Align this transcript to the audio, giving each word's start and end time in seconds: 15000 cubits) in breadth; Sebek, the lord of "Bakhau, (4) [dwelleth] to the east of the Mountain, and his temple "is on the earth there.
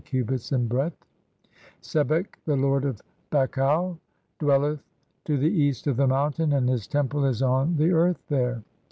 15000 0.03 0.17
cubits) 0.25 0.51
in 0.51 0.67
breadth; 0.67 1.05
Sebek, 1.83 2.25
the 2.45 2.55
lord 2.55 2.85
of 2.85 2.99
"Bakhau, 3.31 3.99
(4) 4.39 4.47
[dwelleth] 4.79 4.81
to 5.25 5.37
the 5.37 5.47
east 5.47 5.85
of 5.85 5.95
the 5.97 6.07
Mountain, 6.07 6.53
and 6.53 6.67
his 6.67 6.87
temple 6.87 7.23
"is 7.23 7.43
on 7.43 7.75
the 7.75 7.91
earth 7.91 8.23
there. 8.27 8.63